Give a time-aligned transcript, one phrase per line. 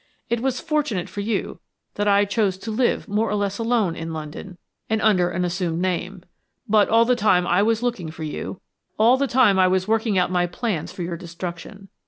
[0.31, 1.59] It was fortunate for you
[1.93, 4.57] that I chose to live more or less alone in London
[4.89, 6.23] and under an assumed name.
[6.67, 8.61] But all the time I was looking for you,
[8.97, 11.87] all the time I was working out my plans for your destruction.